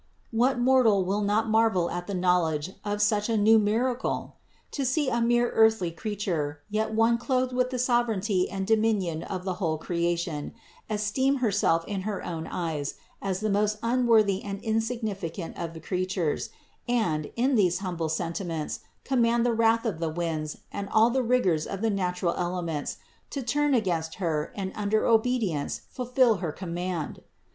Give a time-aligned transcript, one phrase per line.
[0.31, 4.35] What mortal will not marvel at the knowl edge of such a new miracle?
[4.71, 9.43] To see a mere earthly creature, yet One clothed with the sovereignty and dominion of
[9.43, 10.55] the whole creation,
[10.89, 16.49] esteem Herself in her own eyes as the most unworthy and insignificant of the creatures,
[16.89, 21.67] and, in these humble sentiments, command the wrath of the winds and all the rigors
[21.67, 22.97] of the natural elements
[23.29, 27.21] to turn against Her and under obedience fulfill her command